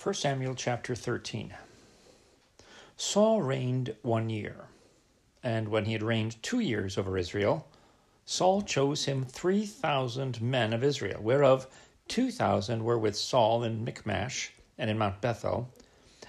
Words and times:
1 0.00 0.14
Samuel 0.14 0.54
chapter 0.54 0.94
13. 0.94 1.52
Saul 2.96 3.42
reigned 3.42 3.96
one 4.02 4.30
year, 4.30 4.66
and 5.42 5.66
when 5.66 5.86
he 5.86 5.92
had 5.92 6.04
reigned 6.04 6.40
two 6.40 6.60
years 6.60 6.96
over 6.96 7.18
Israel, 7.18 7.66
Saul 8.24 8.62
chose 8.62 9.06
him 9.06 9.24
three 9.24 9.66
thousand 9.66 10.40
men 10.40 10.72
of 10.72 10.84
Israel, 10.84 11.20
whereof 11.20 11.66
two 12.06 12.30
thousand 12.30 12.84
were 12.84 12.96
with 12.96 13.16
Saul 13.16 13.64
in 13.64 13.82
Michmash 13.82 14.52
and 14.78 14.88
in 14.88 14.98
Mount 14.98 15.20
Bethel, 15.20 15.68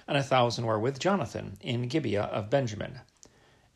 and 0.08 0.18
a 0.18 0.22
thousand 0.24 0.66
were 0.66 0.80
with 0.80 0.98
Jonathan 0.98 1.56
in 1.60 1.86
Gibeah 1.86 2.24
of 2.24 2.50
Benjamin, 2.50 2.98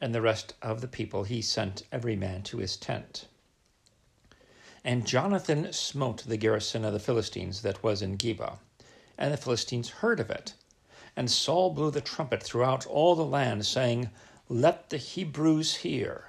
and 0.00 0.12
the 0.12 0.20
rest 0.20 0.54
of 0.60 0.80
the 0.80 0.88
people 0.88 1.22
he 1.22 1.40
sent 1.40 1.84
every 1.92 2.16
man 2.16 2.42
to 2.42 2.58
his 2.58 2.76
tent. 2.76 3.28
And 4.82 5.06
Jonathan 5.06 5.72
smote 5.72 6.24
the 6.24 6.36
garrison 6.36 6.84
of 6.84 6.92
the 6.92 6.98
Philistines 6.98 7.62
that 7.62 7.84
was 7.84 8.02
in 8.02 8.18
Geba 8.18 8.58
and 9.16 9.32
the 9.32 9.36
Philistines 9.36 9.90
heard 9.90 10.18
of 10.18 10.30
it. 10.30 10.54
And 11.16 11.30
Saul 11.30 11.70
blew 11.70 11.90
the 11.90 12.00
trumpet 12.00 12.42
throughout 12.42 12.86
all 12.86 13.14
the 13.14 13.24
land, 13.24 13.64
saying, 13.64 14.10
Let 14.48 14.90
the 14.90 14.96
Hebrews 14.96 15.76
hear. 15.76 16.28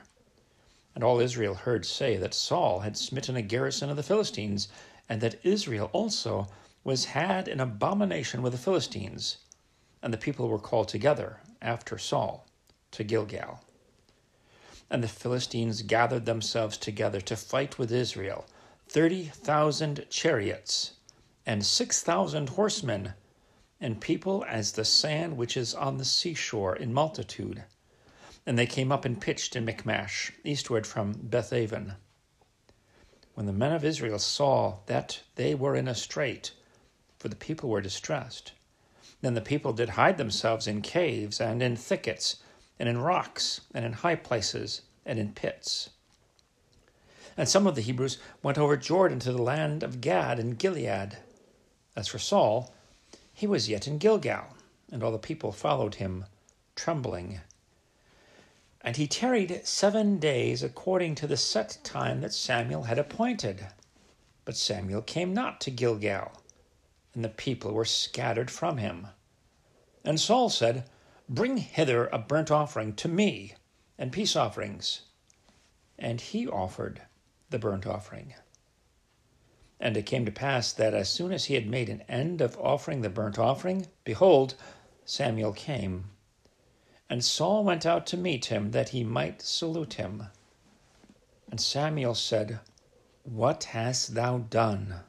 And 0.93 1.03
all 1.03 1.19
Israel 1.19 1.55
heard 1.55 1.85
say 1.85 2.17
that 2.17 2.33
Saul 2.33 2.81
had 2.81 2.97
smitten 2.97 3.35
a 3.35 3.41
garrison 3.41 3.89
of 3.89 3.97
the 3.97 4.03
Philistines, 4.03 4.67
and 5.09 5.21
that 5.21 5.43
Israel 5.43 5.89
also 5.93 6.47
was 6.83 7.05
had 7.05 7.47
in 7.47 7.59
abomination 7.59 8.41
with 8.41 8.53
the 8.53 8.59
Philistines. 8.59 9.37
And 10.03 10.13
the 10.13 10.17
people 10.17 10.47
were 10.47 10.59
called 10.59 10.87
together 10.87 11.41
after 11.61 11.97
Saul 11.97 12.45
to 12.91 13.03
Gilgal. 13.03 13.61
And 14.91 15.03
the 15.03 15.07
Philistines 15.07 15.81
gathered 15.81 16.25
themselves 16.25 16.77
together 16.77 17.19
to 17.21 17.35
fight 17.35 17.79
with 17.79 17.91
Israel, 17.91 18.45
thirty 18.87 19.25
thousand 19.25 20.05
chariots 20.11 20.91
and 21.47 21.63
six 21.63 22.01
thousand 22.01 22.49
horsemen, 22.49 23.13
and 23.79 24.01
people 24.01 24.43
as 24.47 24.71
the 24.71 24.85
sand 24.85 25.37
which 25.37 25.55
is 25.55 25.75
on 25.75 25.97
the 25.97 26.05
seashore 26.05 26.75
in 26.75 26.93
multitude. 26.93 27.63
And 28.45 28.57
they 28.57 28.65
came 28.65 28.91
up 28.91 29.05
and 29.05 29.21
pitched 29.21 29.55
in 29.55 29.65
Michmash, 29.65 30.31
eastward 30.43 30.87
from 30.87 31.13
Bethaven. 31.13 31.93
When 33.35 33.45
the 33.45 33.53
men 33.53 33.73
of 33.73 33.85
Israel 33.85 34.17
saw 34.17 34.77
that 34.87 35.21
they 35.35 35.53
were 35.53 35.75
in 35.75 35.87
a 35.87 35.93
strait, 35.93 36.51
for 37.19 37.27
the 37.27 37.35
people 37.35 37.69
were 37.69 37.81
distressed, 37.81 38.53
then 39.21 39.33
the 39.33 39.41
people 39.41 39.73
did 39.73 39.89
hide 39.89 40.17
themselves 40.17 40.67
in 40.67 40.81
caves 40.81 41.39
and 41.39 41.61
in 41.61 41.75
thickets, 41.75 42.37
and 42.79 42.89
in 42.89 42.97
rocks, 42.97 43.61
and 43.73 43.85
in 43.85 43.93
high 43.93 44.15
places, 44.15 44.81
and 45.05 45.19
in 45.19 45.33
pits. 45.33 45.89
And 47.37 47.47
some 47.49 47.67
of 47.67 47.75
the 47.75 47.81
Hebrews 47.81 48.17
went 48.41 48.57
over 48.57 48.77
Jordan 48.77 49.19
to 49.19 49.31
the 49.31 49.41
land 49.41 49.83
of 49.83 50.01
Gad 50.01 50.39
and 50.39 50.57
Gilead 50.57 51.17
as 51.95 52.07
for 52.07 52.19
Saul, 52.19 52.73
he 53.33 53.47
was 53.47 53.69
yet 53.69 53.87
in 53.87 53.97
Gilgal, 53.97 54.55
and 54.91 55.03
all 55.03 55.11
the 55.11 55.17
people 55.17 55.51
followed 55.51 55.95
him, 55.95 56.25
trembling. 56.75 57.41
And 58.81 58.97
he 58.97 59.07
tarried 59.07 59.61
seven 59.65 60.19
days 60.19 60.61
according 60.61 61.15
to 61.15 61.27
the 61.27 61.37
set 61.37 61.77
time 61.83 62.21
that 62.21 62.33
Samuel 62.33 62.83
had 62.83 62.99
appointed. 62.99 63.67
But 64.45 64.57
Samuel 64.57 65.01
came 65.01 65.33
not 65.33 65.59
to 65.61 65.71
Gilgal, 65.71 66.31
and 67.13 67.23
the 67.23 67.29
people 67.29 67.73
were 67.73 67.85
scattered 67.85 68.51
from 68.51 68.77
him. 68.77 69.07
And 70.03 70.19
Saul 70.19 70.49
said, 70.49 70.85
Bring 71.27 71.57
hither 71.57 72.07
a 72.07 72.19
burnt 72.19 72.51
offering 72.51 72.93
to 72.97 73.07
me, 73.07 73.55
and 73.97 74.11
peace 74.11 74.35
offerings. 74.35 75.01
And 75.97 76.21
he 76.21 76.47
offered 76.47 77.01
the 77.49 77.57
burnt 77.57 77.87
offering. 77.87 78.35
And 79.79 79.97
it 79.97 80.05
came 80.05 80.25
to 80.25 80.31
pass 80.31 80.71
that 80.71 80.93
as 80.93 81.09
soon 81.09 81.31
as 81.31 81.45
he 81.45 81.55
had 81.55 81.67
made 81.67 81.89
an 81.89 82.03
end 82.07 82.41
of 82.41 82.57
offering 82.59 83.01
the 83.01 83.09
burnt 83.09 83.37
offering, 83.37 83.87
behold, 84.03 84.55
Samuel 85.03 85.53
came. 85.53 86.11
And 87.09 87.23
Saul 87.23 87.63
went 87.63 87.85
out 87.85 88.07
to 88.07 88.17
meet 88.17 88.45
him, 88.45 88.71
that 88.71 88.89
he 88.89 89.03
might 89.03 89.41
salute 89.41 89.95
him. 89.95 90.27
And 91.51 91.61
Samuel 91.61 92.15
said, 92.15 92.59
What 93.23 93.65
hast 93.65 94.15
thou 94.15 94.39
done? 94.39 95.01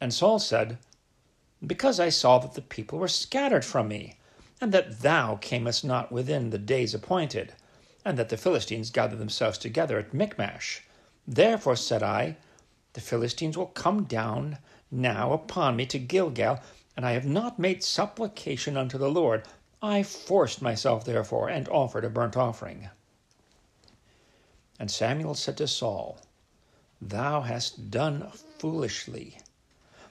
And 0.00 0.12
Saul 0.12 0.38
said, 0.38 0.78
Because 1.66 1.98
I 1.98 2.10
saw 2.10 2.38
that 2.38 2.54
the 2.54 2.60
people 2.60 2.98
were 2.98 3.08
scattered 3.08 3.64
from 3.64 3.88
me, 3.88 4.18
and 4.60 4.72
that 4.72 5.00
thou 5.00 5.36
camest 5.36 5.84
not 5.84 6.12
within 6.12 6.50
the 6.50 6.58
days 6.58 6.92
appointed, 6.92 7.54
and 8.04 8.18
that 8.18 8.28
the 8.28 8.36
Philistines 8.36 8.90
gathered 8.90 9.18
themselves 9.18 9.56
together 9.56 9.98
at 9.98 10.12
Michmash. 10.12 10.82
Therefore 11.26 11.76
said 11.76 12.02
I, 12.02 12.36
the 12.94 13.00
Philistines 13.00 13.56
will 13.56 13.66
come 13.66 14.04
down 14.04 14.58
now 14.90 15.32
upon 15.32 15.76
me 15.76 15.84
to 15.86 15.98
Gilgal, 15.98 16.60
and 16.96 17.04
I 17.04 17.12
have 17.12 17.26
not 17.26 17.58
made 17.58 17.84
supplication 17.84 18.76
unto 18.76 18.96
the 18.96 19.10
Lord. 19.10 19.42
I 19.82 20.02
forced 20.02 20.62
myself, 20.62 21.04
therefore, 21.04 21.48
and 21.48 21.68
offered 21.68 22.04
a 22.04 22.08
burnt 22.08 22.36
offering. 22.36 22.88
And 24.78 24.90
Samuel 24.90 25.34
said 25.34 25.56
to 25.58 25.68
Saul, 25.68 26.20
Thou 27.02 27.42
hast 27.42 27.90
done 27.90 28.30
foolishly. 28.58 29.38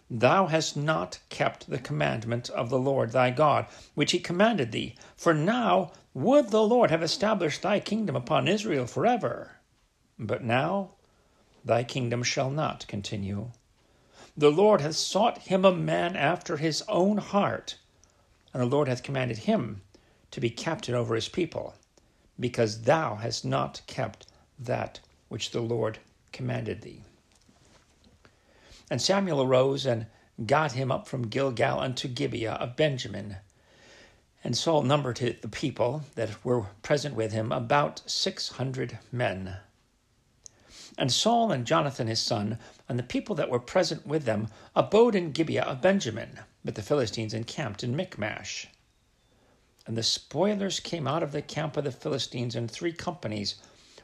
Thou 0.09 0.47
hast 0.47 0.75
not 0.75 1.19
kept 1.29 1.69
the 1.69 1.79
commandment 1.79 2.49
of 2.49 2.69
the 2.69 2.77
Lord 2.77 3.11
thy 3.11 3.31
God, 3.31 3.65
which 3.95 4.11
he 4.11 4.19
commanded 4.19 4.71
thee. 4.71 4.95
For 5.15 5.33
now 5.33 5.93
would 6.13 6.49
the 6.49 6.61
Lord 6.61 6.91
have 6.91 7.01
established 7.01 7.61
thy 7.61 7.79
kingdom 7.79 8.15
upon 8.15 8.47
Israel 8.47 8.85
forever. 8.85 9.57
But 10.19 10.43
now 10.43 10.91
thy 11.63 11.83
kingdom 11.83 12.23
shall 12.23 12.49
not 12.49 12.87
continue. 12.87 13.51
The 14.35 14.51
Lord 14.51 14.81
hath 14.81 14.95
sought 14.95 15.37
him 15.39 15.63
a 15.63 15.73
man 15.73 16.15
after 16.15 16.57
his 16.57 16.83
own 16.87 17.17
heart, 17.17 17.77
and 18.53 18.61
the 18.61 18.67
Lord 18.67 18.87
hath 18.87 19.03
commanded 19.03 19.39
him 19.39 19.81
to 20.31 20.41
be 20.41 20.49
captain 20.49 20.95
over 20.95 21.15
his 21.15 21.29
people, 21.29 21.75
because 22.39 22.81
thou 22.81 23.15
hast 23.15 23.45
not 23.45 23.81
kept 23.85 24.25
that 24.57 24.99
which 25.29 25.51
the 25.51 25.61
Lord 25.61 25.99
commanded 26.31 26.81
thee. 26.81 27.01
And 28.89 29.01
Samuel 29.01 29.41
arose 29.41 29.85
and 29.85 30.07
got 30.45 30.73
him 30.73 30.91
up 30.91 31.07
from 31.07 31.27
Gilgal 31.27 31.79
unto 31.79 32.07
Gibeah 32.07 32.53
of 32.53 32.75
Benjamin. 32.75 33.37
And 34.43 34.57
Saul 34.57 34.81
numbered 34.81 35.17
the 35.17 35.47
people 35.47 36.03
that 36.15 36.43
were 36.43 36.65
present 36.81 37.15
with 37.15 37.31
him 37.31 37.51
about 37.51 38.01
six 38.07 38.49
hundred 38.49 38.99
men. 39.11 39.57
And 40.95 41.11
Saul 41.11 41.51
and 41.51 41.65
Jonathan 41.65 42.05
his 42.05 42.19
son, 42.19 42.59
and 42.87 42.99
the 42.99 43.03
people 43.03 43.33
that 43.35 43.49
were 43.49 43.59
present 43.59 44.05
with 44.05 44.25
them, 44.25 44.49
abode 44.75 45.15
in 45.15 45.31
Gibeah 45.31 45.63
of 45.63 45.81
Benjamin, 45.81 46.39
but 46.63 46.75
the 46.75 46.83
Philistines 46.83 47.33
encamped 47.33 47.83
in 47.83 47.95
Michmash. 47.95 48.67
And 49.87 49.97
the 49.97 50.03
spoilers 50.03 50.79
came 50.79 51.07
out 51.07 51.23
of 51.23 51.31
the 51.31 51.41
camp 51.41 51.77
of 51.77 51.83
the 51.83 51.91
Philistines 51.91 52.55
in 52.55 52.67
three 52.67 52.93
companies. 52.93 53.55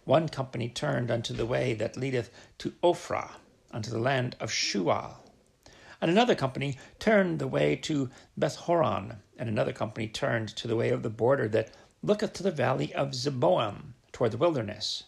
One 0.03 0.27
company 0.27 0.67
turned 0.67 1.11
unto 1.11 1.33
the 1.33 1.45
way 1.45 1.75
that 1.75 1.95
leadeth 1.95 2.31
to 2.57 2.73
Ophrah, 2.83 3.33
unto 3.71 3.91
the 3.91 3.99
land 3.99 4.35
of 4.39 4.49
Shual. 4.49 5.17
And 6.01 6.09
another 6.09 6.33
company 6.33 6.79
turned 6.97 7.37
the 7.37 7.47
way 7.47 7.75
to 7.75 8.09
Bethhoron, 8.37 9.17
and 9.37 9.47
another 9.47 9.73
company 9.73 10.07
turned 10.07 10.49
to 10.55 10.67
the 10.67 10.75
way 10.75 10.89
of 10.89 11.03
the 11.03 11.09
border 11.11 11.47
that 11.49 11.71
looketh 12.01 12.33
to 12.33 12.43
the 12.43 12.51
valley 12.51 12.93
of 12.95 13.13
Zeboim, 13.13 13.93
toward 14.11 14.31
the 14.31 14.37
wilderness. 14.37 15.03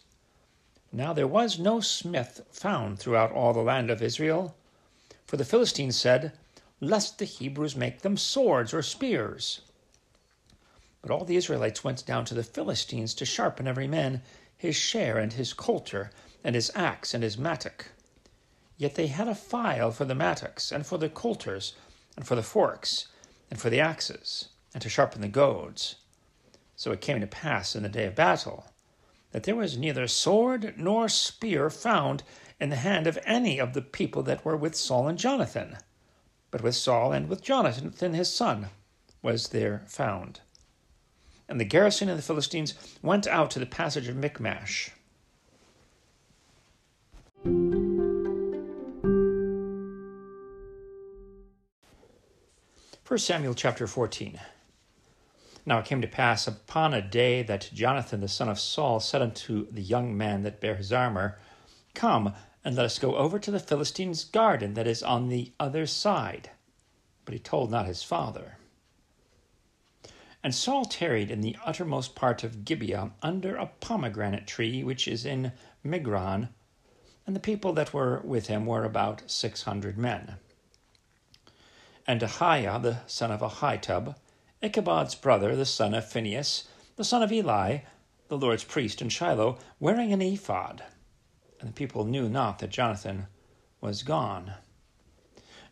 Now 0.93 1.13
there 1.13 1.27
was 1.27 1.57
no 1.57 1.79
smith 1.79 2.41
found 2.51 2.99
throughout 2.99 3.31
all 3.31 3.53
the 3.53 3.61
land 3.61 3.89
of 3.89 4.01
Israel. 4.01 4.55
For 5.25 5.37
the 5.37 5.45
Philistines 5.45 5.95
said, 5.95 6.33
Lest 6.81 7.17
the 7.17 7.25
Hebrews 7.25 7.77
make 7.77 8.01
them 8.01 8.17
swords 8.17 8.73
or 8.73 8.81
spears. 8.81 9.61
But 11.01 11.11
all 11.11 11.23
the 11.23 11.37
Israelites 11.37 11.83
went 11.83 12.05
down 12.05 12.25
to 12.25 12.33
the 12.33 12.43
Philistines 12.43 13.13
to 13.15 13.25
sharpen 13.25 13.67
every 13.67 13.87
man 13.87 14.21
his 14.57 14.75
share 14.75 15.17
and 15.17 15.33
his 15.33 15.53
coulter, 15.53 16.11
and 16.43 16.55
his 16.55 16.71
axe 16.75 17.13
and 17.13 17.23
his 17.23 17.37
mattock. 17.37 17.87
Yet 18.77 18.95
they 18.95 19.07
had 19.07 19.27
a 19.27 19.33
file 19.33 19.91
for 19.91 20.05
the 20.05 20.13
mattocks, 20.13 20.71
and 20.71 20.85
for 20.85 20.97
the 20.97 21.09
coulters, 21.09 21.73
and 22.15 22.27
for 22.27 22.35
the 22.35 22.43
forks, 22.43 23.07
and 23.49 23.59
for 23.59 23.69
the 23.69 23.79
axes, 23.79 24.49
and 24.73 24.81
to 24.83 24.89
sharpen 24.89 25.21
the 25.21 25.27
goads. 25.27 25.95
So 26.75 26.91
it 26.91 27.01
came 27.01 27.21
to 27.21 27.27
pass 27.27 27.75
in 27.75 27.83
the 27.83 27.89
day 27.89 28.05
of 28.05 28.13
battle 28.13 28.70
that 29.31 29.43
there 29.43 29.55
was 29.55 29.77
neither 29.77 30.07
sword 30.07 30.73
nor 30.77 31.09
spear 31.09 31.69
found 31.69 32.23
in 32.59 32.69
the 32.69 32.75
hand 32.75 33.07
of 33.07 33.17
any 33.25 33.59
of 33.59 33.73
the 33.73 33.81
people 33.81 34.23
that 34.23 34.45
were 34.45 34.57
with 34.57 34.75
Saul 34.75 35.07
and 35.07 35.17
Jonathan, 35.17 35.77
but 36.51 36.61
with 36.61 36.75
Saul 36.75 37.11
and 37.11 37.27
with 37.27 37.41
Jonathan 37.41 38.13
his 38.13 38.31
son 38.31 38.67
was 39.21 39.49
there 39.49 39.83
found. 39.87 40.41
And 41.47 41.59
the 41.59 41.65
garrison 41.65 42.09
of 42.09 42.17
the 42.17 42.23
Philistines 42.23 42.73
went 43.01 43.27
out 43.27 43.51
to 43.51 43.59
the 43.59 43.65
passage 43.65 44.07
of 44.07 44.15
Michmash. 44.15 44.91
First 53.03 53.25
Samuel 53.25 53.53
chapter 53.53 53.87
14. 53.87 54.39
Now 55.65 55.79
it 55.79 55.85
came 55.85 56.01
to 56.01 56.07
pass 56.07 56.47
upon 56.47 56.93
a 56.93 57.01
day 57.01 57.43
that 57.43 57.69
Jonathan 57.73 58.19
the 58.21 58.27
son 58.27 58.49
of 58.49 58.59
Saul 58.59 58.99
said 58.99 59.21
unto 59.21 59.71
the 59.71 59.81
young 59.81 60.17
man 60.17 60.43
that 60.43 60.59
bare 60.59 60.75
his 60.75 60.91
armor, 60.91 61.37
Come, 61.93 62.33
and 62.63 62.75
let 62.75 62.85
us 62.85 62.99
go 62.99 63.15
over 63.15 63.37
to 63.39 63.51
the 63.51 63.59
Philistines' 63.59 64.23
garden 64.23 64.73
that 64.73 64.87
is 64.87 65.03
on 65.03 65.29
the 65.29 65.51
other 65.59 65.85
side. 65.85 66.49
but 67.25 67.33
he 67.33 67.39
told 67.39 67.71
not 67.71 67.85
his 67.85 68.03
father. 68.03 68.57
And 70.43 70.55
Saul 70.55 70.85
tarried 70.85 71.29
in 71.29 71.41
the 71.41 71.55
uttermost 71.63 72.15
part 72.15 72.43
of 72.43 72.65
Gibeah 72.65 73.11
under 73.21 73.55
a 73.55 73.67
pomegranate 73.79 74.47
tree 74.47 74.83
which 74.83 75.07
is 75.07 75.25
in 75.25 75.51
Migron, 75.85 76.49
and 77.27 77.35
the 77.35 77.39
people 77.39 77.73
that 77.73 77.93
were 77.93 78.19
with 78.23 78.47
him 78.47 78.65
were 78.65 78.83
about 78.83 79.29
six 79.29 79.63
hundred 79.63 79.97
men. 79.97 80.37
And 82.07 82.21
Ahiah 82.21 82.81
the 82.81 82.97
son 83.05 83.31
of 83.31 83.41
Ahitub, 83.41 84.15
Ichabod's 84.63 85.15
brother, 85.15 85.55
the 85.55 85.65
son 85.65 85.95
of 85.95 86.07
Phinehas, 86.07 86.67
the 86.95 87.03
son 87.03 87.23
of 87.23 87.31
Eli, 87.31 87.79
the 88.27 88.37
Lord's 88.37 88.63
priest 88.63 89.01
in 89.01 89.09
Shiloh, 89.09 89.57
wearing 89.79 90.13
an 90.13 90.21
ephod. 90.21 90.83
And 91.59 91.69
the 91.69 91.73
people 91.73 92.05
knew 92.05 92.29
not 92.29 92.59
that 92.59 92.69
Jonathan 92.69 93.25
was 93.81 94.03
gone. 94.03 94.53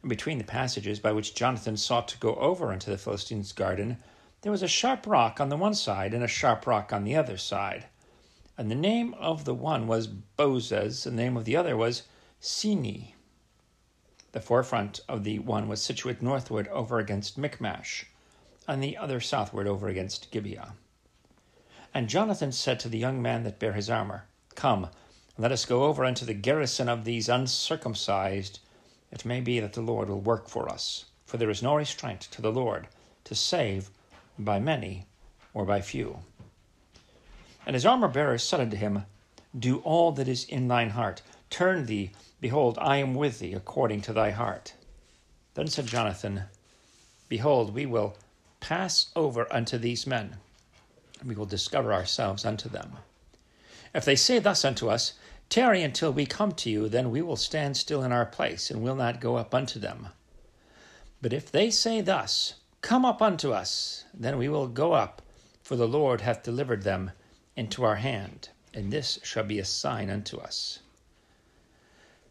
And 0.02 0.10
between 0.10 0.40
the 0.40 0.44
passages 0.44 1.00
by 1.00 1.12
which 1.12 1.36
Jonathan 1.36 1.78
sought 1.78 2.08
to 2.08 2.18
go 2.18 2.34
over 2.36 2.74
into 2.74 2.90
the 2.90 2.98
Philistines' 2.98 3.52
garden, 3.52 3.98
there 4.42 4.52
was 4.52 4.64
a 4.64 4.68
sharp 4.68 5.06
rock 5.06 5.40
on 5.40 5.50
the 5.50 5.58
one 5.58 5.76
side 5.76 6.16
and 6.16 6.24
a 6.24 6.28
sharp 6.28 6.66
rock 6.66 6.92
on 6.92 7.04
the 7.04 7.16
other 7.16 7.38
side. 7.38 7.86
And 8.58 8.72
the 8.72 8.76
name 8.76 9.14
of 9.20 9.46
the 9.46 9.54
one 9.54 9.86
was 9.86 10.08
Bozez, 10.08 11.06
and 11.06 11.16
the 11.16 11.22
name 11.22 11.38
of 11.38 11.46
the 11.46 11.56
other 11.56 11.78
was 11.78 12.04
Seneh. 12.42 13.14
The 14.32 14.42
forefront 14.42 15.02
of 15.08 15.24
the 15.24 15.38
one 15.38 15.68
was 15.68 15.80
situate 15.80 16.24
northward 16.24 16.68
over 16.70 16.98
against 16.98 17.38
Michmash, 17.38 18.06
and 18.70 18.84
the 18.84 18.98
other 18.98 19.20
southward 19.20 19.68
over 19.68 19.88
against 19.88 20.30
Gibeah. 20.32 20.74
And 21.94 22.08
Jonathan 22.08 22.52
said 22.52 22.80
to 22.82 22.90
the 22.90 23.00
young 23.00 23.22
man 23.22 23.44
that 23.44 23.58
bare 23.58 23.74
his 23.74 23.90
armor, 23.90 24.26
Come, 24.54 24.90
let 25.38 25.52
us 25.52 25.66
go 25.66 25.86
over 25.86 26.06
unto 26.06 26.24
the 26.24 26.36
garrison 26.36 26.88
of 26.88 27.04
these 27.04 27.30
uncircumcised. 27.30 28.60
It 29.12 29.26
may 29.26 29.42
be 29.42 29.60
that 29.60 29.74
the 29.74 29.82
Lord 29.82 30.08
will 30.08 30.22
work 30.22 30.48
for 30.48 30.70
us, 30.70 31.06
for 31.26 31.38
there 31.38 31.50
is 31.50 31.64
no 31.64 31.76
restraint 31.76 32.22
to 32.32 32.42
the 32.42 32.52
Lord 32.52 32.88
to 33.24 33.34
save 33.34 33.90
by 34.38 34.60
many 34.60 35.08
or 35.54 35.66
by 35.66 35.82
few. 35.82 36.20
And 37.66 37.74
his 37.74 37.86
armor 37.86 38.08
bearer 38.08 38.38
said 38.38 38.60
unto 38.60 38.78
him, 38.78 39.06
Do 39.58 39.80
all 39.80 40.12
that 40.12 40.28
is 40.28 40.44
in 40.44 40.68
thine 40.68 40.92
heart. 40.92 41.22
Turn 41.50 41.88
thee, 41.88 42.12
behold, 42.40 42.78
I 42.80 42.98
am 42.98 43.16
with 43.16 43.40
thee 43.40 43.54
according 43.54 44.02
to 44.02 44.14
thy 44.14 44.30
heart. 44.30 44.74
Then 45.56 45.68
said 45.68 45.88
Jonathan, 45.88 46.44
Behold, 47.28 47.74
we 47.74 47.86
will 47.86 48.16
pass 48.60 49.08
over 49.16 49.52
unto 49.54 49.78
these 49.78 50.08
men, 50.08 50.38
and 51.20 51.30
we 51.30 51.36
will 51.36 51.46
discover 51.46 51.94
ourselves 51.94 52.46
unto 52.46 52.70
them. 52.70 52.98
If 53.94 54.06
they 54.06 54.16
say 54.16 54.40
thus 54.40 54.64
unto 54.64 54.90
us, 54.90 55.14
Tarry 55.50 55.82
until 55.82 56.14
we 56.14 56.28
come 56.28 56.52
to 56.54 56.70
you, 56.70 56.90
then 56.90 57.10
we 57.10 57.22
will 57.22 57.36
stand 57.36 57.76
still 57.76 58.04
in 58.04 58.12
our 58.12 58.26
place, 58.26 58.70
and 58.70 58.84
will 58.84 58.96
not 58.96 59.20
go 59.20 59.36
up 59.38 59.56
unto 59.56 59.80
them. 59.80 60.10
But 61.22 61.34
if 61.34 61.52
they 61.52 61.72
say 61.72 62.02
thus, 62.02 62.56
Come 62.82 63.04
up 63.04 63.22
unto 63.22 63.52
us, 63.52 64.06
then 64.14 64.38
we 64.38 64.48
will 64.48 64.68
go 64.68 64.94
up, 64.94 65.22
for 65.64 65.76
the 65.76 65.88
Lord 65.88 66.22
hath 66.22 66.44
delivered 66.44 66.84
them 66.84 67.12
into 67.56 67.84
our 67.84 67.98
hand, 67.98 68.50
and 68.74 68.92
this 68.92 69.20
shall 69.24 69.44
be 69.44 69.60
a 69.60 69.66
sign 69.66 70.10
unto 70.10 70.38
us. 70.38 70.80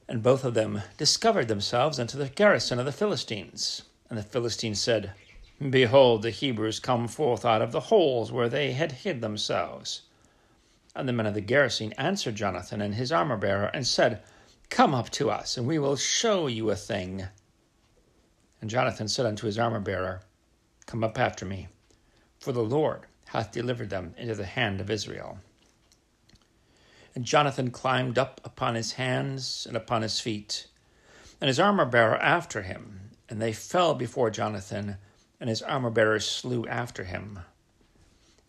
And 0.09 0.23
both 0.23 0.45
of 0.45 0.55
them 0.55 0.83
discovered 0.97 1.49
themselves 1.49 1.99
unto 1.99 2.17
the 2.17 2.31
garrison 2.31 2.79
of 2.79 2.87
the 2.87 2.93
Philistines. 2.93 3.83
And 4.09 4.19
the 4.19 4.23
Philistines 4.23 4.81
said, 4.81 5.13
Behold, 5.61 6.23
the 6.23 6.31
Hebrews 6.31 6.79
come 6.79 7.09
forth 7.09 7.45
out 7.45 7.63
of 7.63 7.73
the 7.73 7.81
holes 7.81 8.31
where 8.31 8.49
they 8.49 8.73
had 8.73 8.93
hid 8.93 9.21
themselves. 9.21 10.03
And 10.95 11.09
the 11.09 11.13
men 11.13 11.27
of 11.27 11.35
the 11.35 11.41
garrison 11.41 11.93
answered 11.95 12.37
Jonathan 12.37 12.81
and 12.81 12.95
his 12.95 13.11
armor 13.11 13.37
bearer, 13.37 13.67
and 13.67 13.87
said, 13.87 14.23
Come 14.71 14.95
up 14.95 15.11
to 15.11 15.31
us, 15.31 15.57
and 15.57 15.67
we 15.67 15.79
will 15.79 15.97
show 15.97 16.47
you 16.47 16.71
a 16.71 16.77
thing. 16.77 17.27
And 18.61 18.71
Jonathan 18.71 19.09
said 19.09 19.27
unto 19.27 19.47
his 19.47 19.59
armor 19.59 19.81
bearer, 19.81 20.23
Come 20.87 21.03
up 21.03 21.19
after 21.19 21.45
me, 21.45 21.69
for 22.39 22.53
the 22.53 22.63
Lord 22.63 23.07
hath 23.27 23.51
delivered 23.51 23.91
them 23.91 24.15
into 24.17 24.35
the 24.37 24.47
hand 24.47 24.81
of 24.81 24.91
Israel. 24.91 25.39
And 27.15 27.25
Jonathan 27.25 27.73
climbed 27.73 28.17
up 28.17 28.41
upon 28.45 28.77
his 28.77 28.93
hands 28.93 29.67
and 29.67 29.77
upon 29.77 30.03
his 30.03 30.21
feet, 30.21 30.69
and 31.41 31.49
his 31.49 31.59
armor 31.59 31.85
bearer 31.85 32.17
after 32.19 32.63
him, 32.63 33.11
and 33.29 33.43
they 33.43 33.53
fell 33.53 33.95
before 33.95 34.31
Jonathan, 34.31 34.99
and 35.41 35.49
his 35.49 35.63
armor 35.63 35.91
bearers 35.91 36.27
slew 36.27 36.67
after 36.67 37.05
him. 37.05 37.41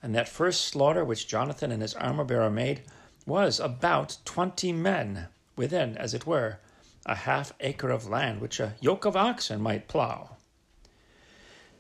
And 0.01 0.15
that 0.15 0.29
first 0.29 0.61
slaughter 0.65 1.03
which 1.03 1.27
Jonathan 1.27 1.71
and 1.71 1.81
his 1.81 1.93
armor 1.95 2.23
bearer 2.23 2.49
made 2.49 2.83
was 3.25 3.59
about 3.59 4.17
twenty 4.25 4.71
men, 4.71 5.27
within, 5.55 5.97
as 5.97 6.13
it 6.13 6.25
were, 6.25 6.59
a 7.05 7.15
half 7.15 7.53
acre 7.59 7.89
of 7.89 8.07
land 8.07 8.41
which 8.41 8.59
a 8.59 8.75
yoke 8.79 9.05
of 9.05 9.15
oxen 9.15 9.61
might 9.61 9.87
plough. 9.87 10.37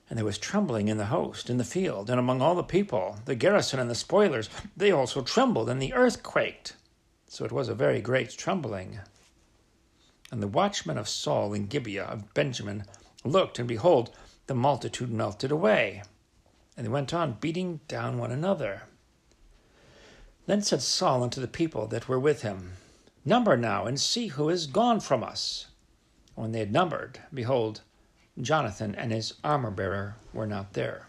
And 0.09 0.17
there 0.17 0.25
was 0.25 0.37
trembling 0.37 0.87
in 0.87 0.97
the 0.97 1.05
host, 1.05 1.49
in 1.49 1.57
the 1.57 1.63
field, 1.63 2.09
and 2.09 2.19
among 2.19 2.41
all 2.41 2.55
the 2.55 2.63
people, 2.63 3.19
the 3.25 3.35
garrison 3.35 3.79
and 3.79 3.89
the 3.89 3.95
spoilers. 3.95 4.49
They 4.75 4.91
also 4.91 5.21
trembled, 5.21 5.69
and 5.69 5.81
the 5.81 5.93
earth 5.93 6.23
quaked. 6.23 6.75
So 7.27 7.45
it 7.45 7.51
was 7.51 7.69
a 7.69 7.75
very 7.75 8.01
great 8.01 8.31
trembling. 8.31 8.99
And 10.31 10.41
the 10.41 10.47
watchmen 10.47 10.97
of 10.97 11.07
Saul 11.07 11.53
in 11.53 11.67
Gibeah 11.67 12.05
of 12.05 12.33
Benjamin 12.33 12.85
looked, 13.23 13.59
and 13.59 13.67
behold, 13.67 14.09
the 14.49 14.55
multitude 14.55 15.11
melted 15.11 15.51
away. 15.51 16.01
And 16.75 16.85
they 16.85 16.89
went 16.89 17.13
on 17.13 17.37
beating 17.39 17.81
down 17.87 18.17
one 18.17 18.31
another. 18.31 18.81
Then 20.47 20.63
said 20.63 20.81
Saul 20.81 21.21
unto 21.21 21.39
the 21.39 21.47
people 21.47 21.85
that 21.87 22.09
were 22.09 22.19
with 22.19 22.41
him, 22.41 22.71
Number 23.23 23.55
now, 23.55 23.85
and 23.85 24.01
see 24.01 24.27
who 24.27 24.49
is 24.49 24.65
gone 24.65 25.01
from 25.01 25.23
us. 25.23 25.67
When 26.33 26.51
they 26.51 26.59
had 26.59 26.73
numbered, 26.73 27.19
behold, 27.31 27.81
Jonathan 28.41 28.95
and 28.95 29.11
his 29.11 29.35
armor 29.43 29.69
bearer 29.69 30.15
were 30.33 30.47
not 30.47 30.73
there. 30.73 31.05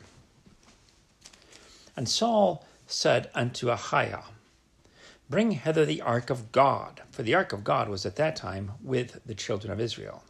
And 1.97 2.11
Saul 2.11 2.67
said 2.87 3.31
unto 3.35 3.69
Ahiah, 3.69 4.25
Bring 5.31 5.53
hither 5.53 5.87
the 5.87 6.03
ark 6.03 6.29
of 6.29 6.53
God, 6.53 7.01
for 7.11 7.23
the 7.23 7.35
ark 7.35 7.55
of 7.55 7.65
God 7.65 7.89
was 7.89 8.05
at 8.05 8.17
that 8.17 8.37
time 8.37 8.73
with 8.83 9.25
the 9.25 9.35
children 9.35 9.73
of 9.73 9.81
Israel. 9.81 10.25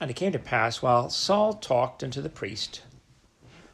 And 0.00 0.10
it 0.10 0.16
came 0.16 0.32
to 0.32 0.38
pass, 0.38 0.80
while 0.80 1.10
Saul 1.10 1.52
talked 1.52 2.02
unto 2.02 2.22
the 2.22 2.30
priest, 2.30 2.80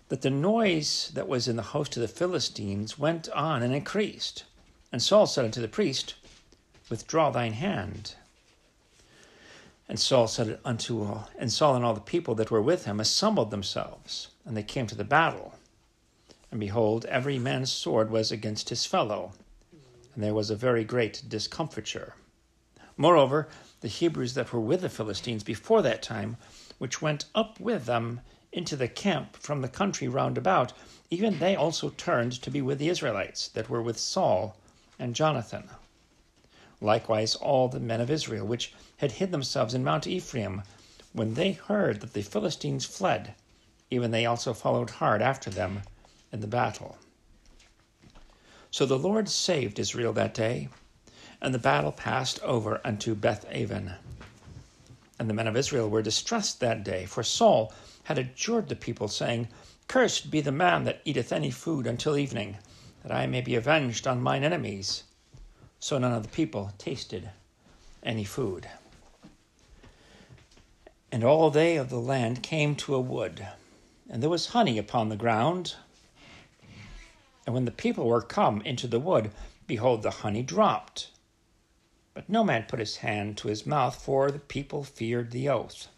that 0.09 0.23
the 0.23 0.31
noise 0.31 1.13
that 1.15 1.29
was 1.29 1.47
in 1.47 1.57
the 1.57 1.63
host 1.63 1.97
of 1.97 2.03
the 2.03 2.09
Philistines 2.09 2.99
went 2.99 3.29
on 3.31 3.63
and 3.63 3.73
increased. 3.73 4.45
And 4.91 5.01
Saul 5.01 5.27
said 5.27 5.45
unto 5.45 5.61
the 5.61 5.69
priest, 5.69 6.15
Withdraw 6.91 7.31
thine 7.31 7.53
hand. 7.53 8.15
And 9.89 10.01
Saul 10.01 10.27
said 10.27 10.59
unto 10.65 11.03
all, 11.05 11.31
and 11.39 11.53
Saul 11.53 11.77
and 11.77 11.85
all 11.85 11.95
the 11.95 12.01
people 12.01 12.35
that 12.37 12.51
were 12.51 12.63
with 12.63 12.87
him 12.87 12.99
assembled 12.99 13.53
themselves, 13.53 14.29
and 14.45 14.57
they 14.57 14.65
came 14.65 14.89
to 14.89 14.97
the 14.97 15.05
battle. 15.05 15.55
And 16.51 16.59
behold, 16.59 17.05
every 17.05 17.39
man's 17.39 17.71
sword 17.71 18.11
was 18.11 18.33
against 18.33 18.69
his 18.69 18.85
fellow, 18.85 19.33
and 20.15 20.25
there 20.25 20.35
was 20.35 20.51
a 20.51 20.57
very 20.57 20.83
great 20.83 21.23
discomfiture. 21.29 22.15
Moreover, 22.97 23.49
the 23.81 23.89
Hebrews 23.89 24.35
that 24.35 24.53
were 24.53 24.61
with 24.61 24.81
the 24.81 24.89
Philistines 24.89 25.45
before 25.45 25.83
that 25.83 26.03
time, 26.03 26.37
which 26.79 27.03
went 27.03 27.27
up 27.35 27.61
with 27.61 27.87
them 27.87 28.21
into 28.53 28.77
the 28.77 28.89
camp 28.89 29.37
from 29.37 29.61
the 29.61 29.69
country 29.69 30.09
round 30.09 30.39
about, 30.39 30.73
even 31.11 31.39
they 31.39 31.55
also 31.55 31.91
turned 31.91 32.33
to 32.33 32.51
be 32.51 32.63
with 32.63 32.79
the 32.79 32.89
Israelites 32.89 33.49
that 33.49 33.69
were 33.69 33.83
with 33.83 33.99
Saul 33.99 34.57
and 34.99 35.15
Jonathan. 35.15 35.69
Likewise, 36.81 37.35
all 37.35 37.69
the 37.69 37.81
men 37.81 38.01
of 38.01 38.11
Israel, 38.11 38.47
which 38.47 38.73
had 38.99 39.13
hid 39.13 39.31
themselves 39.31 39.75
in 39.75 39.85
Mount 39.85 40.07
Ephraim, 40.07 40.63
when 41.13 41.35
they 41.35 41.53
heard 41.53 42.01
that 42.01 42.13
the 42.13 42.23
Philistines 42.23 42.85
fled, 42.85 43.35
even 43.91 44.11
they 44.11 44.27
also 44.27 44.53
followed 44.53 44.91
hard 44.91 45.23
after 45.23 45.51
them 45.51 45.83
in 46.33 46.41
the 46.41 46.47
battle. 46.47 46.99
So 48.71 48.85
the 48.85 48.99
Lord 48.99 49.29
saved 49.29 49.79
Israel 49.79 50.13
that 50.15 50.35
day, 50.35 50.69
and 51.41 51.53
the 51.53 51.59
battle 51.59 51.93
passed 51.93 52.43
over 52.43 52.81
unto 52.85 53.15
Beth 53.15 53.47
Aven. 53.51 53.93
And 55.19 55.29
the 55.29 55.35
men 55.35 55.47
of 55.47 55.57
Israel 55.57 55.89
were 55.89 56.03
distressed 56.03 56.61
that 56.61 56.85
day, 56.85 57.07
for 57.07 57.23
Saul 57.23 57.73
had 58.05 58.19
adjured 58.19 58.69
the 58.69 58.77
people, 58.77 59.09
saying, 59.09 59.49
Cursed 59.89 60.31
be 60.31 60.41
the 60.41 60.53
man 60.53 60.85
that 60.85 61.01
eateth 61.05 61.33
any 61.33 61.51
food 61.51 61.87
until 61.87 62.17
evening, 62.17 62.57
that 63.03 63.13
I 63.13 63.27
may 63.27 63.41
be 63.41 63.55
avenged 63.55 64.07
on 64.07 64.23
mine 64.23 64.45
enemies 64.45 65.05
so 65.79 65.99
none 65.99 66.13
of 66.13 66.23
the 66.23 66.29
people 66.29 66.73
tasted 66.79 67.31
any 68.03 68.25
food. 68.25 68.69
And 71.13 71.23
all 71.23 71.51
they 71.51 71.77
of 71.77 71.91
the 71.91 72.01
land 72.01 72.43
came 72.43 72.75
to 72.77 72.95
a 72.95 73.01
wood, 73.01 73.47
and 74.11 74.23
there 74.23 74.31
was 74.31 74.49
honey 74.49 74.79
upon 74.79 75.09
the 75.09 75.17
ground. 75.17 75.77
And 77.47 77.55
when 77.55 77.65
the 77.65 77.71
people 77.71 78.07
were 78.07 78.23
come 78.23 78.61
into 78.63 78.87
the 78.87 78.99
wood, 78.99 79.31
behold, 79.67 80.03
the 80.03 80.11
honey 80.11 80.43
dropped. 80.43 81.11
But 82.17 82.31
no 82.31 82.43
man 82.43 82.65
put 82.67 82.79
his 82.79 82.97
hand 82.97 83.37
to 83.37 83.49
his 83.49 83.67
mouth, 83.67 83.95
for 84.03 84.31
the 84.31 84.39
people 84.39 84.85
feared 84.85 85.33
the 85.33 85.51
oath. 85.51 85.89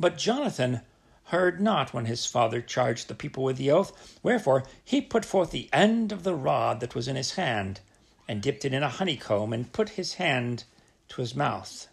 But 0.00 0.18
Jonathan 0.18 0.80
heard 1.26 1.60
not 1.60 1.94
when 1.94 2.06
his 2.06 2.26
father 2.26 2.60
charged 2.60 3.06
the 3.06 3.14
people 3.14 3.44
with 3.44 3.56
the 3.56 3.70
oath. 3.70 4.18
Wherefore 4.20 4.64
he 4.84 5.00
put 5.00 5.24
forth 5.24 5.52
the 5.52 5.70
end 5.72 6.10
of 6.10 6.24
the 6.24 6.34
rod 6.34 6.80
that 6.80 6.96
was 6.96 7.06
in 7.06 7.14
his 7.14 7.34
hand, 7.34 7.78
and 8.26 8.42
dipped 8.42 8.64
it 8.64 8.74
in 8.74 8.82
a 8.82 8.88
honeycomb, 8.88 9.52
and 9.52 9.72
put 9.72 9.90
his 9.90 10.14
hand 10.14 10.64
to 11.10 11.20
his 11.20 11.36
mouth. 11.36 11.86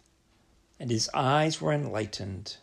and 0.80 0.90
his 0.90 1.08
eyes 1.14 1.60
were 1.60 1.72
enlightened. 1.72 2.56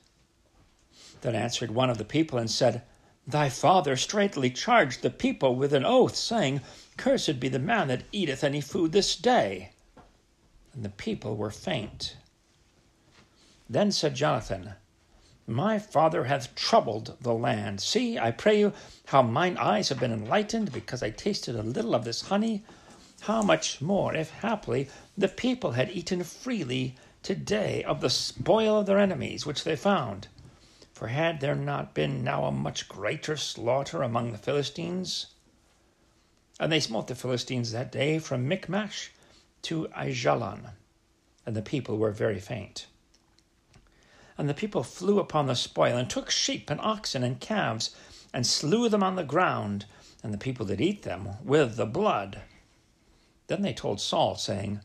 Then 1.22 1.34
answered 1.34 1.72
one 1.72 1.90
of 1.90 1.98
the 1.98 2.04
people 2.04 2.38
and 2.38 2.52
said, 2.52 2.82
Thy 3.26 3.48
father 3.48 3.96
straitly 3.96 4.50
charged 4.50 5.02
the 5.02 5.10
people 5.10 5.56
with 5.56 5.72
an 5.72 5.86
oath, 5.86 6.18
saying, 6.18 6.60
Cursed 6.98 7.40
be 7.40 7.48
the 7.48 7.58
man 7.58 7.88
that 7.88 8.04
eateth 8.12 8.44
any 8.44 8.60
food 8.60 8.92
this 8.92 9.16
day. 9.16 9.70
And 10.74 10.84
the 10.84 10.90
people 10.90 11.38
were 11.38 11.52
faint. 11.52 12.18
Then 13.70 13.92
said 13.92 14.16
Jonathan, 14.16 14.74
My 15.46 15.78
father 15.78 16.26
hath 16.26 16.56
troubled 16.56 17.16
the 17.22 17.34
land. 17.34 17.80
See, 17.80 18.18
I 18.18 18.32
pray 18.32 18.60
you, 18.60 18.74
how 19.06 19.22
mine 19.22 19.56
eyes 19.58 19.90
have 19.90 20.00
been 20.00 20.12
enlightened, 20.12 20.72
because 20.72 21.02
I 21.02 21.12
tasted 21.12 21.56
a 21.56 21.64
little 21.64 21.94
of 21.94 22.04
this 22.04 22.24
honey. 22.24 22.64
How 23.22 23.42
much 23.42 23.82
more, 23.82 24.16
if 24.16 24.32
haply 24.32 24.90
the 25.18 25.28
people 25.30 25.72
had 25.72 25.92
eaten 25.92 26.24
freely 26.24 26.96
today 27.22 27.84
of 27.84 28.02
the 28.02 28.10
spoil 28.10 28.80
of 28.80 28.86
their 28.86 29.00
enemies 29.00 29.46
which 29.46 29.64
they 29.64 29.76
found? 29.76 30.28
For 30.92 31.08
had 31.08 31.40
there 31.40 31.56
not 31.56 31.94
been 31.94 32.24
now 32.24 32.46
a 32.46 32.52
much 32.52 32.90
greater 32.90 33.38
slaughter 33.38 34.02
among 34.02 34.32
the 34.32 34.38
Philistines? 34.38 35.28
And 36.60 36.72
they 36.72 36.80
smote 36.80 37.08
the 37.08 37.16
Philistines 37.16 37.72
that 37.72 37.92
day 37.92 38.20
from 38.20 38.48
Michmash 38.48 39.12
to 39.64 39.88
Aijalon, 39.98 40.72
and 41.46 41.56
the 41.56 41.62
people 41.62 41.98
were 41.98 42.12
very 42.12 42.40
faint. 42.40 42.88
And 44.38 44.50
the 44.50 44.54
people 44.54 44.84
flew 44.84 45.20
upon 45.20 45.48
the 45.48 45.56
spoil, 45.56 45.98
and 45.98 46.10
took 46.10 46.30
sheep 46.30 46.70
and 46.70 46.80
oxen 46.82 47.24
and 47.24 47.40
calves, 47.40 47.96
and 48.34 48.48
slew 48.48 48.90
them 48.90 49.04
on 49.04 49.16
the 49.16 49.24
ground, 49.24 49.86
and 50.24 50.34
the 50.34 50.38
people 50.38 50.66
did 50.66 50.82
eat 50.82 51.04
them 51.04 51.30
with 51.44 51.76
the 51.76 51.86
blood. 51.86 52.42
Then 53.48 53.62
they 53.62 53.74
told 53.74 54.00
Saul, 54.00 54.36
saying, 54.36 54.80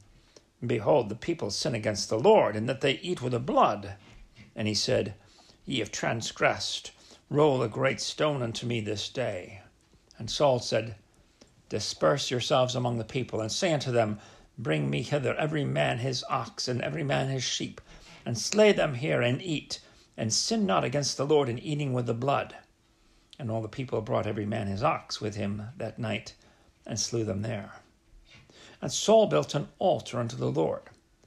Behold, 0.67 1.09
the 1.09 1.15
people 1.15 1.51
sin 1.51 1.75
against 1.75 2.09
the 2.09 2.19
Lord, 2.19 2.57
and 2.57 2.69
that 2.69 2.81
they 2.81 2.95
eat 2.95 3.23
with 3.23 3.33
the 3.33 3.39
blood. 3.39 3.95
And 4.57 4.67
he 4.67 4.75
said, 4.75 5.15
Ye 5.65 5.79
have 5.79 5.93
transgressed. 5.93 6.91
Roll 7.31 7.63
a 7.63 7.69
great 7.69 8.01
stone 8.01 8.43
unto 8.43 8.67
me 8.67 8.81
this 8.81 9.09
day. 9.09 9.63
And 10.19 10.31
Saul 10.31 10.59
said, 10.59 10.97
Disperse 11.69 12.31
yourselves 12.31 12.75
among 12.75 12.99
the 12.99 13.05
people, 13.05 13.41
and 13.41 13.53
say 13.53 13.73
unto 13.73 13.93
them, 13.93 14.19
Bring 14.61 14.91
me 14.91 15.03
hither 15.03 15.37
every 15.37 15.65
man 15.65 15.99
his 15.99 16.25
ox, 16.29 16.67
and 16.67 16.83
every 16.83 17.05
man 17.05 17.29
his 17.29 17.45
sheep, 17.45 17.81
and 18.27 18.37
slay 18.37 18.73
them 18.73 18.95
here, 18.95 19.23
and 19.23 19.41
eat, 19.41 19.79
and 20.17 20.33
sin 20.33 20.67
not 20.67 20.83
against 20.83 21.17
the 21.17 21.25
Lord 21.25 21.49
in 21.49 21.61
eating 21.61 21.93
with 21.93 22.07
the 22.07 22.15
blood. 22.15 22.57
And 23.39 23.53
all 23.53 23.63
the 23.63 23.69
people 23.69 24.01
brought 24.01 24.27
every 24.27 24.47
man 24.47 24.67
his 24.67 24.83
ox 24.83 25.21
with 25.21 25.37
him 25.37 25.69
that 25.77 26.01
night, 26.01 26.35
and 26.85 26.99
slew 26.99 27.23
them 27.23 27.43
there. 27.43 27.77
And 28.83 28.93
Saul 28.93 29.29
built 29.29 29.55
an 29.55 29.69
altar 29.79 30.19
unto 30.19 30.37
the 30.37 30.51
Lord. 30.51 30.83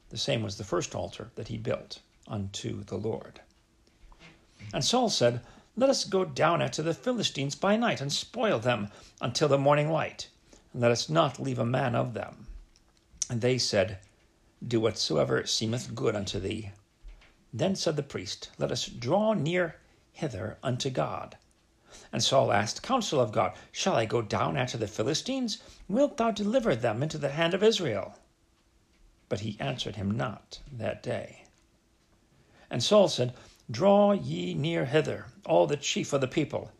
The 0.09 0.17
same 0.17 0.43
was 0.43 0.57
the 0.57 0.65
first 0.65 0.93
altar 0.93 1.31
that 1.35 1.47
he 1.47 1.57
built 1.57 1.99
unto 2.27 2.83
the 2.83 2.97
Lord. 2.97 3.39
And 4.73 4.83
Saul 4.83 5.09
said, 5.09 5.39
Let 5.77 5.89
us 5.89 6.03
go 6.03 6.25
down 6.25 6.61
after 6.61 6.83
the 6.83 6.93
Philistines 6.93 7.55
by 7.55 7.77
night, 7.77 8.01
and 8.01 8.11
spoil 8.11 8.59
them 8.59 8.89
until 9.21 9.47
the 9.47 9.57
morning 9.57 9.89
light, 9.89 10.27
and 10.73 10.81
let 10.81 10.91
us 10.91 11.07
not 11.07 11.39
leave 11.39 11.59
a 11.59 11.65
man 11.65 11.95
of 11.95 12.13
them. 12.13 12.47
And 13.29 13.41
they 13.41 13.57
said, 13.57 13.99
Do 14.65 14.79
whatsoever 14.79 15.45
seemeth 15.45 15.95
good 15.95 16.15
unto 16.15 16.39
thee. 16.39 16.71
Then 17.53 17.75
said 17.75 17.95
the 17.95 18.03
priest, 18.03 18.49
Let 18.57 18.71
us 18.71 18.85
draw 18.85 19.33
near 19.33 19.75
hither 20.11 20.57
unto 20.63 20.89
God. 20.89 21.37
And 22.13 22.23
Saul 22.23 22.51
asked 22.51 22.81
counsel 22.81 23.19
of 23.19 23.31
God, 23.31 23.53
Shall 23.71 23.95
I 23.95 24.05
go 24.05 24.21
down 24.21 24.55
after 24.55 24.77
the 24.77 24.87
Philistines? 24.87 25.61
Wilt 25.87 26.17
thou 26.17 26.31
deliver 26.31 26.75
them 26.75 27.03
into 27.03 27.17
the 27.17 27.31
hand 27.31 27.53
of 27.53 27.63
Israel? 27.63 28.15
But 29.27 29.41
he 29.41 29.57
answered 29.59 29.97
him 29.97 30.11
not 30.11 30.59
that 30.71 31.03
day. 31.03 31.43
And 32.69 32.81
Saul 32.81 33.09
said, 33.09 33.33
Draw 33.69 34.13
ye 34.13 34.53
near 34.53 34.85
hither, 34.85 35.25
all 35.45 35.67
the 35.67 35.77
chief 35.77 36.13
of 36.13 36.21
the 36.21 36.27
people, 36.27 36.71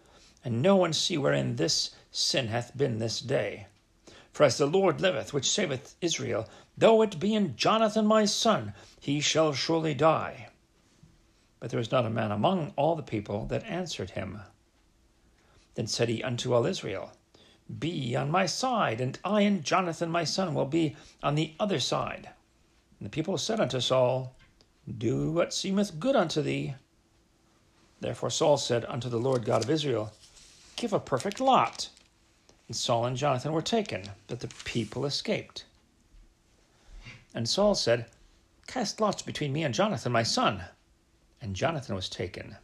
and 0.44 0.62
no 0.62 0.76
one 0.76 0.94
see 0.94 1.18
wherein 1.18 1.58
this 1.58 1.92
sin 2.12 2.48
hath 2.48 2.76
been 2.78 3.00
this 3.00 3.20
day. 3.20 3.68
For 4.32 4.44
as 4.44 4.58
the 4.58 4.66
Lord 4.66 5.02
liveth, 5.02 5.34
which 5.34 5.50
saveth 5.50 5.96
Israel, 6.00 6.48
though 6.78 7.02
it 7.02 7.20
be 7.20 7.36
in 7.36 7.56
Jonathan 7.56 8.06
my 8.06 8.26
son, 8.26 8.74
he 9.00 9.20
shall 9.20 9.54
surely 9.54 9.94
die. 9.94 10.48
But 11.60 11.70
there 11.70 11.78
was 11.78 11.92
not 11.92 12.06
a 12.06 12.10
man 12.10 12.32
among 12.32 12.74
all 12.76 12.96
the 12.96 13.04
people 13.04 13.46
that 13.48 13.64
answered 13.66 14.12
him. 14.12 14.40
Then 15.76 15.88
said 15.88 16.10
he 16.10 16.24
unto 16.24 16.54
all 16.54 16.66
Israel, 16.66 17.12
Be 17.80 18.16
on 18.16 18.32
my 18.32 18.46
side, 18.46 19.00
and 19.00 19.20
I 19.24 19.42
and 19.42 19.64
Jonathan 19.64 20.10
my 20.10 20.24
son 20.24 20.54
will 20.54 20.66
be 20.66 20.96
on 21.22 21.36
the 21.36 21.54
other 21.60 21.80
side. 21.80 22.30
And 23.00 23.06
the 23.06 23.12
people 23.12 23.38
said 23.38 23.60
unto 23.60 23.80
Saul, 23.80 24.36
Do 24.98 25.32
what 25.32 25.54
seemeth 25.54 26.00
good 26.00 26.16
unto 26.16 26.42
thee. 26.42 26.76
Therefore 28.00 28.32
Saul 28.32 28.58
said 28.58 28.86
unto 28.86 29.10
the 29.10 29.20
Lord 29.20 29.46
God 29.46 29.64
of 29.64 29.70
Israel, 29.70 30.14
Give 30.76 30.94
a 30.94 31.00
perfect 31.00 31.40
lot. 31.40 31.90
And 32.72 32.76
Saul 32.78 33.06
and 33.06 33.18
Jonathan 33.18 33.52
were 33.52 33.62
taken, 33.62 34.04
but 34.28 34.40
the 34.40 34.48
people 34.64 35.06
escaped. 35.06 35.66
And 37.34 37.50
Saul 37.50 37.76
said, 37.76 38.06
Cast 38.66 39.02
lots 39.02 39.22
between 39.22 39.52
me 39.52 39.66
and 39.66 39.74
Jonathan 39.74 40.14
my 40.14 40.24
son. 40.24 40.64
And 41.42 41.54
Jonathan 41.54 41.96
was 41.96 42.08
taken. 42.08 42.56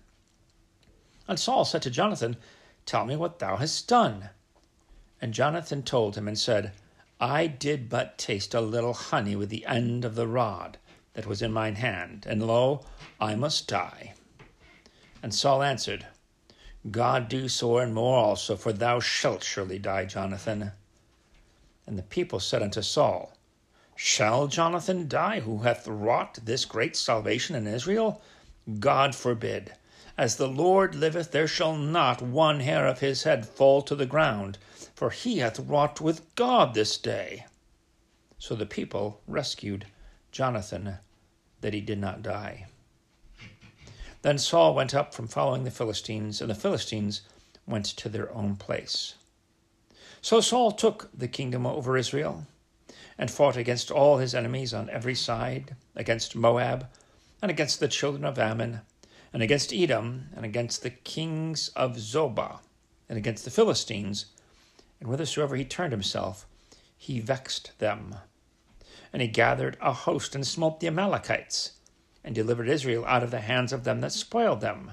And 1.28 1.38
Saul 1.38 1.66
said 1.66 1.82
to 1.82 1.90
Jonathan, 1.90 2.38
Tell 2.86 3.04
me 3.04 3.18
what 3.18 3.40
thou 3.40 3.58
hast 3.58 3.90
done. 3.90 4.30
And 5.22 5.34
Jonathan 5.34 5.84
told 5.84 6.16
him 6.16 6.30
and 6.30 6.40
said, 6.40 6.72
I 7.20 7.48
did 7.48 7.90
but 7.90 8.18
taste 8.18 8.54
a 8.54 8.62
little 8.62 8.94
honey 8.94 9.36
with 9.36 9.50
the 9.50 9.66
end 9.66 10.06
of 10.06 10.16
the 10.16 10.26
rod 10.26 10.78
that 11.16 11.28
was 11.28 11.42
in 11.42 11.52
mine 11.52 11.76
hand, 11.76 12.26
and 12.30 12.48
lo, 12.48 12.86
I 13.20 13.36
must 13.36 13.68
die. 13.68 14.14
And 15.22 15.36
Saul 15.36 15.62
answered, 15.62 16.06
God 16.91 17.27
do 17.27 17.50
so 17.50 17.77
and 17.79 17.94
more 17.94 18.17
also, 18.17 18.56
for 18.56 18.72
thou 18.72 19.00
shalt 19.00 19.44
surely 19.44 19.79
die, 19.79 20.06
Jonathan. 20.06 20.72
And 21.86 21.98
the 21.98 22.03
people 22.03 22.39
said 22.39 22.62
unto 22.62 22.82
Saul, 22.82 23.34
Shall 23.96 24.48
Jonathan 24.48 25.08
die, 25.08 25.39
who 25.39 25.63
hath 25.63 25.88
wrought 25.88 26.39
this 26.44 26.65
great 26.65 26.96
salvation 26.96 27.56
in 27.56 27.65
Israel? 27.65 28.22
God 28.79 29.15
forbid. 29.15 29.74
As 30.17 30.36
the 30.36 30.48
Lord 30.48 30.94
liveth, 30.94 31.32
there 31.32 31.48
shall 31.48 31.75
not 31.75 32.22
one 32.22 32.60
hair 32.60 32.88
of 32.88 33.00
his 33.00 33.24
head 33.24 33.48
fall 33.48 33.82
to 33.84 33.96
the 33.96 34.06
ground, 34.06 34.58
for 34.94 35.10
he 35.10 35.39
hath 35.39 35.60
wrought 35.60 36.00
with 36.00 36.36
God 36.36 36.74
this 36.74 36.98
day. 36.98 37.46
So 38.38 38.56
the 38.56 38.65
people 38.65 39.22
rescued 39.27 39.88
Jonathan, 40.32 40.98
that 41.62 41.74
he 41.74 41.82
did 41.82 42.00
not 42.00 42.22
die. 42.22 42.67
Then 44.22 44.38
Saul 44.38 44.74
went 44.74 44.94
up 44.96 45.14
from 45.14 45.28
following 45.28 45.64
the 45.64 45.72
Philistines, 45.72 46.42
and 46.42 46.50
the 46.50 46.56
Philistines 46.56 47.22
went 47.66 47.86
to 47.86 48.10
their 48.10 48.34
own 48.34 48.56
place. 48.56 49.16
So 50.22 50.42
Saul 50.42 50.72
took 50.72 51.10
the 51.14 51.28
kingdom 51.28 51.66
over 51.66 51.98
Israel, 51.98 52.46
and 53.18 53.32
fought 53.32 53.58
against 53.58 53.92
all 53.92 54.18
his 54.18 54.36
enemies 54.36 54.74
on 54.74 54.90
every 54.90 55.16
side, 55.16 55.76
against 55.96 56.36
Moab, 56.36 56.88
and 57.42 57.52
against 57.52 57.80
the 57.80 57.88
children 57.88 58.26
of 58.26 58.40
Ammon 58.40 58.82
and 59.34 59.44
against 59.44 59.74
Edom, 59.74 60.30
and 60.36 60.46
against 60.46 60.82
the 60.82 60.90
kings 60.90 61.70
of 61.76 61.98
Zobah, 61.98 62.60
and 63.10 63.18
against 63.18 63.46
the 63.46 63.52
Philistines, 63.52 64.28
and 65.00 65.10
whithersoever 65.10 65.56
he 65.56 65.66
turned 65.66 65.92
himself, 65.92 66.46
he 66.98 67.20
vexed 67.20 67.78
them. 67.80 68.16
And 69.14 69.22
he 69.22 69.28
gathered 69.28 69.78
a 69.82 69.94
host 69.94 70.34
and 70.34 70.46
smote 70.46 70.80
the 70.80 70.88
Amalekites, 70.88 71.74
and 72.24 72.36
delivered 72.36 72.70
Israel 72.70 73.06
out 73.06 73.24
of 73.24 73.32
the 73.32 73.42
hands 73.42 73.72
of 73.72 73.84
them 73.84 74.02
that 74.02 74.12
spoiled 74.12 74.62
them. 74.62 74.92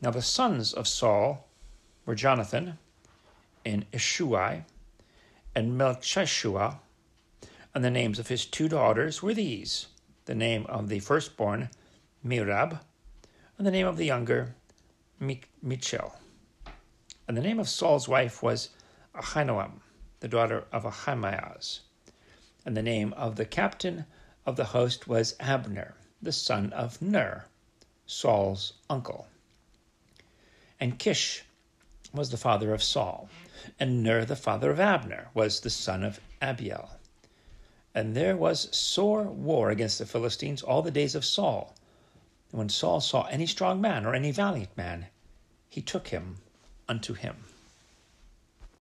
Now 0.00 0.10
the 0.10 0.22
sons 0.22 0.72
of 0.72 0.88
Saul 0.88 1.48
were 2.06 2.14
Jonathan, 2.14 2.78
and 3.64 3.90
Ishui, 3.92 4.64
and 5.54 5.78
Melchishua, 5.78 6.78
and 7.74 7.84
the 7.84 7.90
names 7.90 8.18
of 8.18 8.28
his 8.28 8.44
two 8.46 8.68
daughters 8.68 9.22
were 9.22 9.34
these 9.34 9.86
the 10.24 10.34
name 10.34 10.64
of 10.66 10.88
the 10.88 11.00
firstborn, 11.00 11.68
Merab, 12.24 12.80
and 13.58 13.66
the 13.66 13.72
name 13.72 13.86
of 13.86 13.96
the 13.96 14.06
younger, 14.06 14.54
Michal. 15.18 16.14
And 17.26 17.36
the 17.36 17.42
name 17.42 17.58
of 17.58 17.68
Saul's 17.68 18.08
wife 18.08 18.42
was 18.42 18.70
Ahinoam, 19.14 19.80
the 20.20 20.28
daughter 20.28 20.64
of 20.72 20.84
Ahimaaz. 20.84 21.80
And 22.64 22.76
the 22.76 22.82
name 22.82 23.12
of 23.14 23.36
the 23.36 23.44
captain 23.44 24.06
of 24.46 24.56
the 24.56 24.66
host 24.66 25.08
was 25.08 25.34
Abner, 25.40 25.94
the 26.22 26.32
son 26.32 26.72
of 26.72 27.02
Ner, 27.02 27.46
Saul's 28.06 28.74
uncle. 28.88 29.26
And 30.78 30.98
Kish 30.98 31.44
was 32.14 32.30
the 32.30 32.36
father 32.36 32.72
of 32.72 32.82
Saul, 32.82 33.28
and 33.80 34.02
Ner, 34.02 34.24
the 34.24 34.36
father 34.36 34.70
of 34.70 34.80
Abner, 34.80 35.28
was 35.34 35.60
the 35.60 35.70
son 35.70 36.04
of 36.04 36.20
Abiel. 36.40 36.90
And 37.94 38.14
there 38.14 38.36
was 38.36 38.74
sore 38.76 39.24
war 39.24 39.70
against 39.70 39.98
the 39.98 40.06
Philistines 40.06 40.62
all 40.62 40.82
the 40.82 40.90
days 40.90 41.14
of 41.14 41.24
Saul 41.24 41.74
and 42.52 42.58
when 42.58 42.68
Saul 42.68 43.00
saw 43.00 43.22
any 43.24 43.46
strong 43.46 43.80
man 43.80 44.04
or 44.04 44.14
any 44.14 44.30
valiant 44.30 44.76
man, 44.76 45.06
he 45.70 45.80
took 45.80 46.08
him 46.08 46.36
unto 46.86 47.14
him. 47.14 47.44